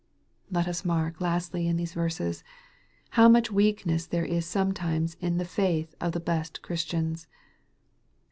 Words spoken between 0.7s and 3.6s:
mark, lastly, in these verses, how much